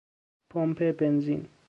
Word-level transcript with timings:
پمپ 0.49 0.81
بنزین 0.99 1.47